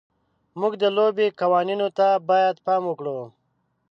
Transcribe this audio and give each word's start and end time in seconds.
موږ 0.59 0.73
د 0.81 0.83
لوبې 0.97 1.27
قوانینو 1.39 1.87
ته 1.97 2.07
باید 2.29 2.55
پام 2.65 2.83
وکړو. 2.87 3.19